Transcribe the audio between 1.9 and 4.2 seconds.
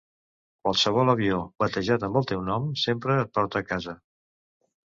amb el teu nom sempre em porta a casa.